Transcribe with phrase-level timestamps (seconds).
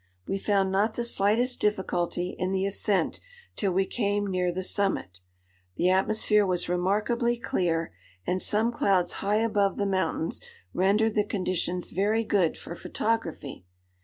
[0.27, 3.19] We found not the slightest difficulty in the ascent
[3.55, 5.19] till we came near the summit.
[5.75, 7.93] The atmosphere was remarkably clear,
[8.25, 10.41] and some clouds high above the mountains
[10.73, 13.67] rendered the conditions very good for photography.